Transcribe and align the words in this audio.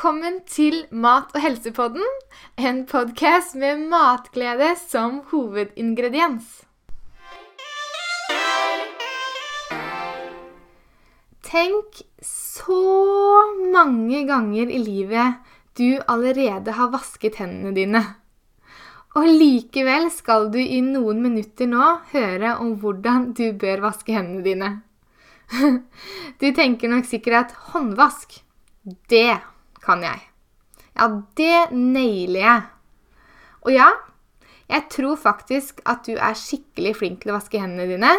Velkommen 0.00 0.38
til 0.48 0.86
Mat- 0.96 1.34
og 1.36 1.42
helsepodden, 1.44 2.06
en 2.56 2.78
podkast 2.88 3.52
med 3.52 3.82
matglede 3.90 4.70
som 4.80 5.18
hovedingrediens. 5.28 6.46
Tenk 11.44 12.00
så 12.24 12.78
mange 13.74 14.22
ganger 14.24 14.72
i 14.72 14.80
livet 14.80 15.52
du 15.76 16.00
allerede 16.08 16.78
har 16.80 16.88
vasket 16.96 17.36
hendene 17.44 17.76
dine. 17.76 18.04
Og 19.20 19.28
likevel 19.28 20.08
skal 20.16 20.48
du 20.48 20.58
i 20.64 20.80
noen 20.80 21.20
minutter 21.28 21.68
nå 21.68 21.92
høre 22.16 22.56
om 22.56 22.72
hvordan 22.80 23.34
du 23.36 23.50
bør 23.52 23.84
vaske 23.90 24.16
hendene 24.16 24.48
dine. 24.48 24.74
Du 26.40 26.48
tenker 26.56 26.88
nok 26.88 27.04
sikkert 27.04 27.50
at 27.52 27.56
håndvask, 27.74 28.40
det 29.12 29.42
kan 29.84 30.04
jeg. 30.04 30.20
Ja, 30.96 31.08
det 31.36 31.72
nailer 31.72 32.40
jeg. 32.40 32.62
Og 33.64 33.72
ja, 33.74 33.88
jeg 34.70 34.86
tror 34.92 35.16
faktisk 35.16 35.80
at 35.88 36.04
du 36.06 36.14
er 36.16 36.36
skikkelig 36.38 36.94
flink 37.00 37.22
til 37.22 37.32
å 37.32 37.38
vaske 37.38 37.60
hendene 37.60 37.88
dine. 37.90 38.12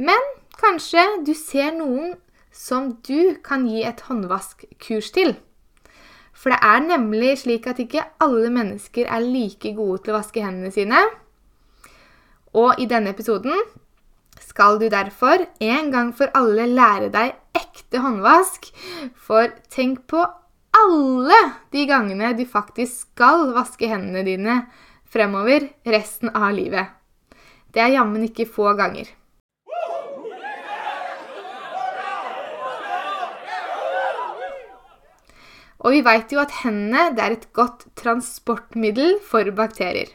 Men 0.00 0.32
kanskje 0.60 1.04
du 1.26 1.32
ser 1.36 1.74
noen 1.76 2.16
som 2.50 2.94
du 3.06 3.36
kan 3.46 3.66
gi 3.68 3.84
et 3.86 4.02
håndvaskkurs 4.08 5.12
til. 5.14 5.36
For 6.34 6.52
det 6.52 6.60
er 6.64 6.80
nemlig 6.86 7.34
slik 7.42 7.68
at 7.68 7.80
ikke 7.82 8.06
alle 8.24 8.50
mennesker 8.52 9.06
er 9.06 9.24
like 9.24 9.74
gode 9.76 10.02
til 10.04 10.14
å 10.14 10.18
vaske 10.18 10.42
hendene 10.42 10.72
sine. 10.74 11.02
Og 12.56 12.80
i 12.80 12.88
denne 12.90 13.12
episoden 13.14 13.54
skal 14.40 14.80
du 14.80 14.88
derfor 14.90 15.44
en 15.60 15.90
gang 15.92 16.14
for 16.16 16.32
alle 16.34 16.66
lære 16.66 17.10
deg 17.12 17.36
ekte 17.54 18.00
håndvask. 18.02 18.70
For 19.14 19.52
tenk 19.70 20.06
på 20.10 20.24
alle 20.80 21.40
de 21.72 21.86
gangene 21.88 22.32
du 22.38 22.44
faktisk 22.48 23.10
skal 23.10 23.50
vaske 23.56 23.88
hendene 23.90 24.24
dine 24.26 24.56
fremover 25.10 25.68
resten 25.84 26.32
av 26.32 26.52
livet. 26.56 26.86
Det 27.70 27.82
er 27.82 27.96
jammen 27.96 28.24
ikke 28.26 28.48
få 28.50 28.72
ganger. 28.78 29.08
Og 35.80 35.94
vi 35.94 36.00
veit 36.04 36.32
jo 36.32 36.40
at 36.42 36.52
hendene 36.60 37.08
er 37.16 37.34
et 37.34 37.46
godt 37.56 37.86
transportmiddel 37.96 39.16
for 39.24 39.48
bakterier. 39.56 40.10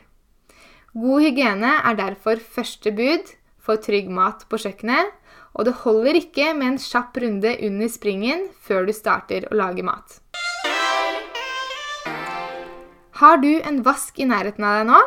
God 0.95 1.25
hygiene 1.25 1.71
er 1.81 1.97
derfor 1.97 2.39
første 2.39 2.93
bud 2.95 3.33
for 3.59 3.81
trygg 3.81 4.11
mat 4.13 4.45
på 4.47 4.59
kjøkkenet, 4.61 5.09
og 5.55 5.65
det 5.67 5.79
holder 5.81 6.19
ikke 6.19 6.51
med 6.53 6.73
en 6.73 6.79
kjapp 6.79 7.17
runde 7.23 7.55
under 7.65 7.91
springen 7.91 8.45
før 8.61 8.85
du 8.85 8.93
starter 8.95 9.49
å 9.49 9.57
lage 9.57 9.83
mat. 9.87 10.19
Har 13.15 13.37
du 13.39 13.61
en 13.61 13.77
vask 13.83 14.17
i 14.19 14.25
nærheten 14.27 14.65
av 14.67 14.79
deg 14.79 14.89
nå? 14.89 14.97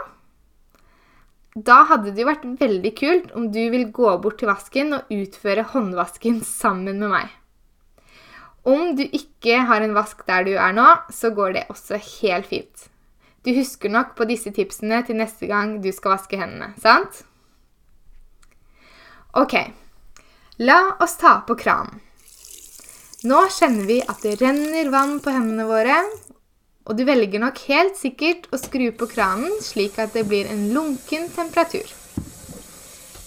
Da 1.68 1.82
hadde 1.90 2.12
det 2.14 2.22
jo 2.22 2.28
vært 2.28 2.46
veldig 2.60 2.92
kult 2.96 3.32
om 3.36 3.48
du 3.52 3.60
vil 3.72 3.88
gå 3.92 4.12
bort 4.22 4.38
til 4.40 4.48
vasken 4.48 4.94
og 4.96 5.10
utføre 5.12 5.66
håndvasken 5.74 6.38
sammen 6.46 7.02
med 7.02 7.12
meg. 7.12 7.34
Om 8.68 8.94
du 8.96 9.04
ikke 9.04 9.60
har 9.68 9.84
en 9.84 9.96
vask 9.96 10.22
der 10.28 10.46
du 10.46 10.54
er 10.56 10.72
nå, 10.76 10.86
så 11.12 11.30
går 11.36 11.52
det 11.56 11.66
også 11.72 11.98
helt 11.98 12.48
fint. 12.48 12.88
Du 13.44 13.52
husker 13.56 13.92
nok 13.92 14.14
på 14.16 14.26
disse 14.28 14.52
tipsene 14.56 15.02
til 15.06 15.18
neste 15.20 15.48
gang 15.50 15.76
du 15.84 15.90
skal 15.92 16.16
vaske 16.16 16.40
hendene, 16.40 16.72
sant? 16.80 17.22
Ok, 19.36 19.54
la 20.64 20.78
oss 21.04 21.18
ta 21.20 21.38
på 21.48 21.56
kranen. 21.60 22.00
Nå 23.28 23.44
kjenner 23.50 23.84
vi 23.88 23.98
at 24.00 24.24
det 24.24 24.38
renner 24.40 24.88
vann 24.94 25.18
på 25.20 25.32
hendene 25.34 25.68
våre, 25.68 25.98
og 26.88 26.96
du 26.96 27.04
velger 27.04 27.42
nok 27.42 27.60
helt 27.68 27.98
sikkert 28.00 28.46
å 28.48 28.58
skru 28.60 28.88
på 28.96 29.08
kranen 29.10 29.52
slik 29.60 29.98
at 30.00 30.14
det 30.16 30.24
blir 30.28 30.48
en 30.48 30.70
lunken 30.72 31.28
temperatur. 31.34 31.84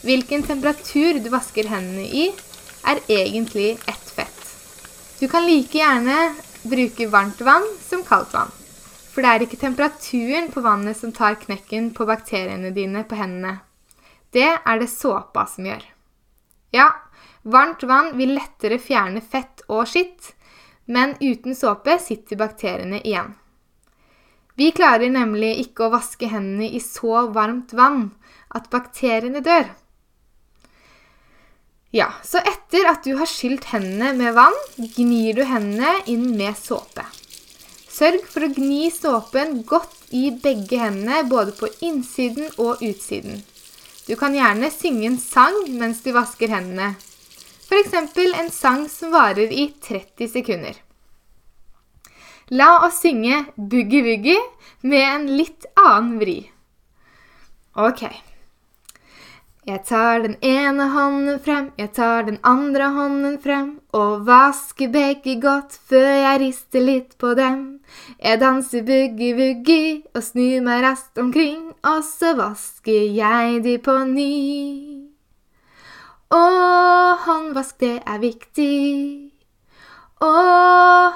Hvilken 0.01 0.41
temperatur 0.47 1.19
du 1.22 1.29
vasker 1.29 1.69
hendene 1.69 2.07
i, 2.09 2.31
er 2.89 2.97
egentlig 3.05 3.75
ett 3.85 4.07
fett. 4.16 4.39
Du 5.19 5.27
kan 5.29 5.45
like 5.45 5.77
gjerne 5.77 6.33
bruke 6.66 7.05
varmt 7.13 7.41
vann 7.45 7.67
som 7.85 8.01
kaldt 8.03 8.33
vann. 8.33 8.50
For 9.11 9.21
det 9.21 9.29
er 9.29 9.45
ikke 9.45 9.59
temperaturen 9.61 10.50
på 10.50 10.63
vannet 10.66 10.97
som 10.97 11.11
tar 11.13 11.38
knekken 11.38 11.91
på 11.94 12.07
bakteriene 12.09 12.71
dine 12.73 13.03
på 13.05 13.19
hendene. 13.19 13.59
Det 14.33 14.47
er 14.57 14.81
det 14.81 14.89
såpa 14.89 15.45
som 15.51 15.67
gjør. 15.67 15.83
Ja, 16.73 16.88
varmt 17.44 17.83
vann 17.83 18.16
vil 18.17 18.33
lettere 18.33 18.79
fjerne 18.81 19.21
fett 19.21 19.61
og 19.67 19.85
skitt, 19.91 20.31
men 20.89 21.13
uten 21.21 21.53
såpe 21.53 22.00
sitter 22.01 22.39
bakteriene 22.39 23.03
igjen. 23.03 23.35
Vi 24.61 24.67
klarer 24.77 25.09
nemlig 25.09 25.55
ikke 25.63 25.88
å 25.88 25.94
vaske 25.95 26.27
hendene 26.29 26.67
i 26.69 26.79
så 26.83 27.23
varmt 27.33 27.72
vann 27.73 28.11
at 28.53 28.67
bakteriene 28.69 29.41
dør. 29.41 29.72
Ja, 31.91 32.11
Så 32.23 32.38
etter 32.38 32.85
at 32.91 33.01
du 33.03 33.16
har 33.17 33.25
skylt 33.25 33.66
hendene 33.71 34.11
med 34.19 34.35
vann, 34.38 34.59
gnir 34.77 35.39
du 35.39 35.41
hendene 35.50 35.95
inn 36.13 36.27
med 36.38 36.59
såpe. 36.59 37.07
Sørg 37.89 38.27
for 38.29 38.45
å 38.45 38.51
gni 38.53 38.91
såpen 38.94 39.63
godt 39.67 40.13
i 40.13 40.29
begge 40.45 40.77
hendene, 40.83 41.23
både 41.33 41.57
på 41.57 41.71
innsiden 41.81 42.53
og 42.61 42.85
utsiden. 42.85 43.41
Du 44.05 44.13
kan 44.21 44.38
gjerne 44.38 44.69
synge 44.75 45.09
en 45.09 45.19
sang 45.25 45.57
mens 45.81 46.05
du 46.05 46.13
vasker 46.13 46.53
hendene. 46.53 46.94
F.eks. 47.66 47.97
en 47.97 48.53
sang 48.53 48.88
som 48.94 49.17
varer 49.17 49.50
i 49.50 49.71
30 49.89 50.31
sekunder. 50.38 50.77
La 52.51 52.85
oss 52.85 53.00
synge 53.00 53.45
Boogie 53.56 54.03
Woogie 54.03 54.39
med 54.81 55.06
en 55.07 55.28
litt 55.38 55.66
annen 55.79 56.17
vri. 56.19 56.35
Ok. 57.79 58.01
Jeg 59.63 59.79
tar 59.88 60.19
den 60.25 60.35
ene 60.44 60.89
hånden 60.91 61.39
frem, 61.39 61.69
jeg 61.79 61.94
tar 61.95 62.28
den 62.28 62.41
andre 62.44 62.89
hånden 62.91 63.39
frem, 63.39 63.72
og 63.95 64.28
vasker 64.28 64.91
begge 64.91 65.38
godt 65.39 65.79
før 65.88 66.09
jeg 66.09 66.44
rister 66.44 66.84
litt 66.84 67.16
på 67.23 67.31
dem. 67.39 67.63
Jeg 68.19 68.44
danser 68.44 68.83
boogie-woogie 68.83 70.01
og 70.12 70.28
snur 70.28 70.59
meg 70.68 70.83
raskt 70.89 71.23
omkring, 71.23 71.69
og 71.88 72.03
så 72.03 72.35
vasker 72.35 73.13
jeg 73.16 73.63
de 73.63 73.79
på 73.79 73.95
ny. 74.12 74.31
Og 76.35 77.28
håndvask, 77.29 77.79
det 77.79 78.01
er 78.03 78.19
viktig. 78.19 79.31
Å, 80.21 80.29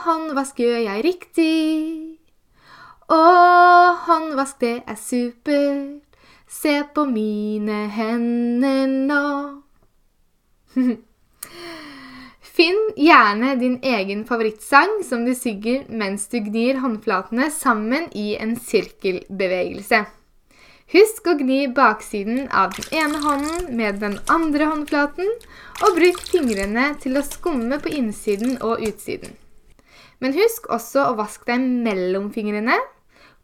håndvask 0.01 0.57
gjør 0.63 0.79
jeg 0.81 1.03
riktig. 1.05 2.17
Å, 3.13 3.21
håndvask, 4.07 4.57
det 4.63 4.79
er 4.81 4.97
supert. 4.97 6.01
Se 6.49 6.79
på 6.95 7.03
mine 7.09 7.83
hender 7.93 8.87
nå. 8.89 9.25
Finn 12.55 12.81
gjerne 12.97 13.53
din 13.59 13.77
egen 13.83 14.23
favorittsang 14.25 15.01
som 15.05 15.25
du 15.27 15.33
synger 15.37 15.85
mens 16.01 16.25
du 16.31 16.39
gnir 16.41 16.79
håndflatene 16.81 17.51
sammen 17.53 18.07
i 18.17 18.31
en 18.41 18.55
sirkelbevegelse. 18.57 20.05
Husk 20.93 21.25
å 21.25 21.33
gni 21.39 21.63
baksiden 21.73 22.43
av 22.53 22.75
den 22.75 22.91
ene 22.99 23.21
hånden 23.23 23.71
med 23.77 23.97
den 24.03 24.19
andre 24.29 24.67
håndflaten, 24.69 25.31
og 25.81 25.95
bruk 25.97 26.19
fingrene 26.29 26.91
til 27.01 27.17
å 27.17 27.25
skumme 27.25 27.79
på 27.81 27.89
innsiden 27.89 28.59
og 28.61 28.83
utsiden. 28.85 29.33
Men 30.21 30.35
husk 30.37 30.69
også 30.69 31.07
å 31.09 31.15
vaske 31.17 31.49
deg 31.49 31.65
mellom 31.87 32.29
fingrene, 32.35 32.77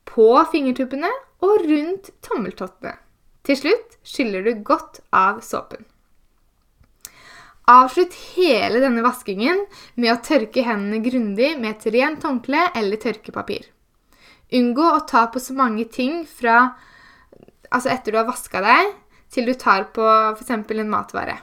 på 0.06 0.28
fingertuppene 0.52 1.10
og 1.42 1.66
rundt 1.66 2.12
tommeltottene. 2.26 2.94
Til 3.42 3.58
slutt 3.58 3.98
skyller 4.06 4.46
du 4.46 4.62
godt 4.66 5.02
av 5.10 5.42
såpen. 5.46 5.88
Avslutt 7.72 8.14
hele 8.36 8.82
denne 8.84 9.04
vaskingen 9.06 9.66
med 9.96 10.14
å 10.14 10.22
tørke 10.26 10.66
hendene 10.66 11.02
grundig 11.06 11.56
med 11.58 11.74
et 11.74 11.90
rent 11.94 12.26
håndkle 12.26 12.68
eller 12.78 13.02
tørkepapir. 13.02 13.66
Unngå 14.52 14.88
å 14.94 15.04
ta 15.10 15.28
på 15.32 15.40
så 15.40 15.56
mange 15.58 15.86
ting 15.90 16.26
fra 16.28 16.74
altså 17.72 17.92
etter 17.94 18.14
du 18.14 18.20
har 18.20 18.28
vaska 18.30 18.62
deg, 18.64 18.92
til 19.32 19.48
du 19.48 19.56
tar 19.56 19.88
på 19.96 20.04
f.eks. 20.36 20.52
en 20.52 20.92
matvare. 20.92 21.40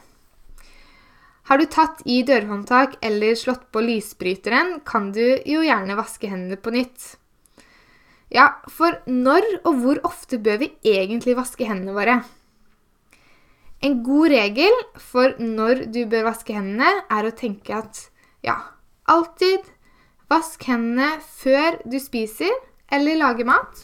Har 1.48 1.58
du 1.58 1.64
tatt 1.64 2.02
i 2.04 2.20
dørhåndtak 2.28 2.98
eller 3.00 3.36
slått 3.38 3.70
på 3.72 3.80
lysbryteren, 3.80 4.82
kan 4.84 5.08
du 5.16 5.40
jo 5.48 5.62
gjerne 5.64 5.96
vaske 5.96 6.28
hendene 6.28 6.60
på 6.60 6.74
nytt. 6.74 7.14
Ja, 8.28 8.60
for 8.68 8.98
når 9.08 9.46
og 9.62 9.78
hvor 9.80 10.00
ofte 10.04 10.36
bør 10.36 10.60
vi 10.60 10.74
egentlig 10.84 11.38
vaske 11.38 11.64
hendene 11.64 11.96
våre? 11.96 12.18
En 13.80 14.02
god 14.04 14.34
regel 14.34 14.74
for 15.00 15.38
når 15.40 15.86
du 15.94 16.02
bør 16.10 16.28
vaske 16.28 16.52
hendene, 16.52 16.90
er 17.08 17.24
å 17.24 17.32
tenke 17.32 17.78
at 17.78 18.02
ja, 18.44 18.58
alltid 19.08 19.64
vask 20.28 20.68
hendene 20.68 21.14
før 21.24 21.80
du 21.88 21.96
spiser 22.02 22.52
eller 22.92 23.16
lager 23.22 23.48
mat. 23.48 23.80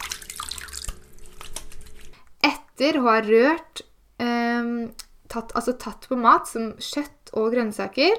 Etter 2.75 2.97
å 2.99 3.05
ha 3.07 3.21
rørt 3.23 3.85
eh, 4.19 4.71
tatt, 5.31 5.53
Altså 5.55 5.77
tatt 5.79 6.09
på 6.11 6.17
mat 6.19 6.49
som 6.51 6.73
kjøtt 6.83 7.31
og 7.39 7.53
grønnsaker. 7.55 8.17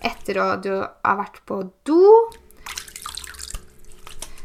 etter 0.00 0.38
å 0.38 0.44
du 0.62 0.70
har 0.70 1.16
vært 1.18 1.40
på 1.50 1.56
do, 1.84 2.04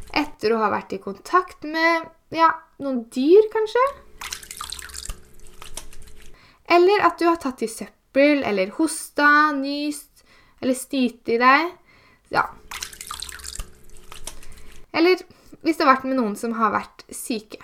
etter 0.10 0.56
å 0.56 0.64
ha 0.64 0.72
vært 0.74 0.96
i 0.98 1.00
kontakt 1.04 1.64
med 1.70 2.10
ja, 2.34 2.50
noen 2.82 3.04
dyr, 3.14 3.46
kanskje. 3.54 3.86
Eller 6.66 7.06
at 7.06 7.22
du 7.22 7.28
har 7.30 7.38
tatt 7.38 7.62
i 7.62 7.70
søppel, 7.70 8.42
eller 8.42 8.74
hosta, 8.80 9.52
nyst, 9.54 10.26
eller 10.60 10.74
styrt 10.74 11.30
i 11.30 11.38
deg. 11.38 11.72
Ja. 12.34 12.48
Eller 14.96 15.22
hvis 15.66 15.78
det 15.78 15.84
har 15.84 15.96
vært 15.96 16.06
med 16.08 16.20
noen 16.20 16.36
som 16.40 16.56
har 16.58 16.72
vært 16.74 16.95
syke. 17.13 17.62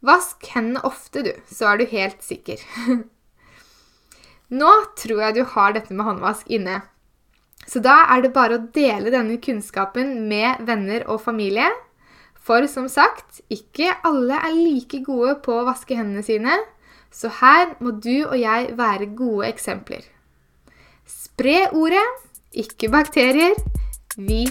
Vask 0.00 0.46
hendene 0.54 0.80
ofte, 0.88 1.22
du, 1.26 1.32
så 1.52 1.72
er 1.72 1.80
du 1.80 1.90
helt 1.90 2.22
sikker. 2.24 2.62
Nå 4.60 4.70
tror 4.98 5.20
jeg 5.26 5.36
du 5.36 5.44
har 5.52 5.76
dette 5.76 5.94
med 5.94 6.08
håndvask 6.08 6.48
inne. 6.50 6.80
Så 7.68 7.82
da 7.84 8.00
er 8.10 8.24
det 8.24 8.32
bare 8.34 8.56
å 8.56 8.64
dele 8.74 9.12
denne 9.12 9.36
kunnskapen 9.42 10.24
med 10.30 10.64
venner 10.66 11.04
og 11.06 11.20
familie. 11.22 11.68
For 12.40 12.64
som 12.72 12.88
sagt, 12.90 13.42
ikke 13.52 13.92
alle 14.08 14.40
er 14.40 14.56
like 14.56 15.02
gode 15.06 15.36
på 15.44 15.60
å 15.60 15.66
vaske 15.68 15.98
hendene 15.98 16.24
sine, 16.26 16.56
så 17.12 17.30
her 17.40 17.76
må 17.82 17.92
du 18.00 18.24
og 18.24 18.38
jeg 18.38 18.72
være 18.78 19.12
gode 19.18 19.50
eksempler. 19.50 20.02
Spre 21.06 21.68
ordet, 21.76 22.06
ikke 22.50 22.90
bakterier. 22.90 23.54
Vi. 24.16 24.46